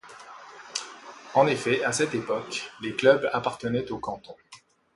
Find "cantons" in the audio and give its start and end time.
3.99-4.35